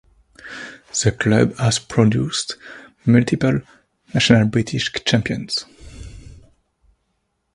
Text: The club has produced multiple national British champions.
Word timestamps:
The 1.03 1.11
club 1.11 1.57
has 1.57 1.77
produced 1.77 2.57
multiple 3.05 3.61
national 4.11 4.47
British 4.47 4.91
champions. 5.05 5.63